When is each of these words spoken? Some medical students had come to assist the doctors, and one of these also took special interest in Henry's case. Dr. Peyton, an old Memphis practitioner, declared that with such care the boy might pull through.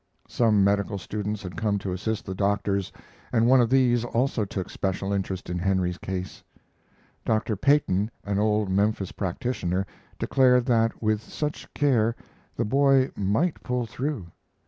Some 0.27 0.63
medical 0.63 0.97
students 0.97 1.43
had 1.43 1.55
come 1.55 1.77
to 1.77 1.93
assist 1.93 2.25
the 2.25 2.33
doctors, 2.33 2.91
and 3.31 3.45
one 3.45 3.61
of 3.61 3.69
these 3.69 4.03
also 4.03 4.45
took 4.45 4.67
special 4.71 5.13
interest 5.13 5.47
in 5.47 5.59
Henry's 5.59 5.99
case. 5.99 6.43
Dr. 7.23 7.55
Peyton, 7.55 8.09
an 8.25 8.39
old 8.39 8.67
Memphis 8.67 9.11
practitioner, 9.11 9.85
declared 10.17 10.65
that 10.65 11.03
with 11.03 11.21
such 11.21 11.71
care 11.75 12.15
the 12.55 12.65
boy 12.65 13.11
might 13.15 13.61
pull 13.61 13.85
through. 13.85 14.25